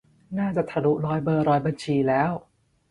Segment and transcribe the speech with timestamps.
[0.39, 2.31] น่าจะทะลุร้อยเบอร์ร้อยบัญชีแล้ว